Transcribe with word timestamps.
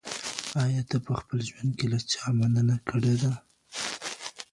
ایا 0.63 0.81
ته 0.89 0.97
په 1.05 1.11
خپل 1.19 1.39
ژوند 1.49 1.71
کي 1.79 1.85
له 1.93 1.99
چا 2.11 2.23
مننه 2.39 2.75
کړې 2.87 3.15
ده؟ 3.21 3.31